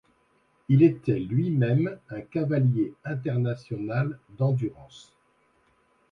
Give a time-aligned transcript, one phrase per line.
[0.67, 5.13] Il était lui-même un cavalier international d’endurance.